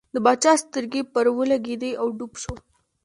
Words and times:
د 0.13 0.15
باچا 0.25 0.53
سترګې 0.63 1.01
پر 1.13 1.25
ولګېدې 1.37 1.91
او 2.01 2.07
ډوب 2.17 2.33
شو. 2.41 2.53